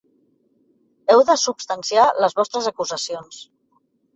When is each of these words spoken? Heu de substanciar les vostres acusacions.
Heu 1.15 1.21
de 1.27 1.35
substanciar 1.41 2.07
les 2.25 2.37
vostres 2.41 2.71
acusacions. 2.73 3.45